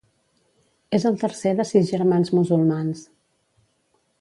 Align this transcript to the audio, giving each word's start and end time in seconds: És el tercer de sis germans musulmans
És 0.99 1.03
el 1.09 1.19
tercer 1.23 1.53
de 1.59 1.67
sis 1.73 1.91
germans 1.95 2.33
musulmans 2.39 3.05